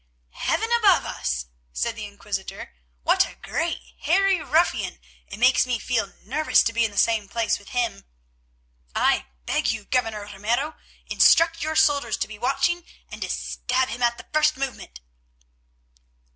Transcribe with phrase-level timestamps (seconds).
[0.31, 6.11] "Heaven above us!" said the Inquisitor, "what a great hairy ruffian; it makes me feel
[6.23, 8.03] nervous to be in the same place with him.
[8.95, 10.73] I beg you, Governor Ramiro,
[11.05, 15.01] instruct your soldiers to be watching and to stab him at the first movement."